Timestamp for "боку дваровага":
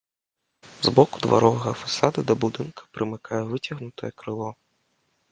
0.99-1.73